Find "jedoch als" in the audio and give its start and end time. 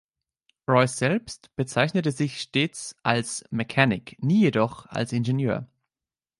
4.41-5.11